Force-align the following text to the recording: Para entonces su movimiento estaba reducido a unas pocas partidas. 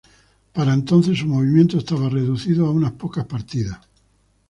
Para 0.51 0.73
entonces 0.73 1.19
su 1.19 1.27
movimiento 1.27 1.77
estaba 1.77 2.09
reducido 2.09 2.65
a 2.65 2.71
unas 2.71 2.93
pocas 2.93 3.23
partidas. 3.27 3.79